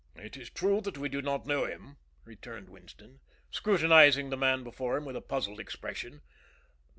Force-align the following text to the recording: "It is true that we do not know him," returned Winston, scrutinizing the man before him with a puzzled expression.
"It 0.15 0.35
is 0.35 0.49
true 0.49 0.81
that 0.81 0.97
we 0.97 1.09
do 1.09 1.21
not 1.21 1.45
know 1.45 1.65
him," 1.65 1.97
returned 2.25 2.69
Winston, 2.69 3.19
scrutinizing 3.51 4.31
the 4.31 4.35
man 4.35 4.63
before 4.63 4.97
him 4.97 5.05
with 5.05 5.15
a 5.15 5.21
puzzled 5.21 5.59
expression. 5.59 6.23